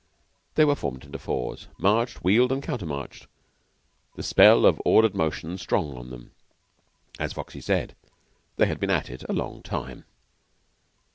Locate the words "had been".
8.65-8.89